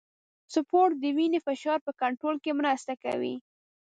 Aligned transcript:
سپورت 0.53 0.95
د 0.99 1.05
وینې 1.17 1.39
فشار 1.47 1.79
په 1.85 1.91
کنټرول 2.01 2.35
کې 2.43 2.51
مرسته 2.59 2.93
کوي. 3.03 3.35